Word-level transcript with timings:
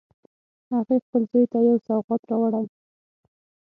هغې 0.73 0.97
خپل 1.05 1.21
زوی 1.31 1.43
ته 1.51 1.57
یو 1.67 1.77
سوغات 1.87 2.21
راوړی 2.29 2.65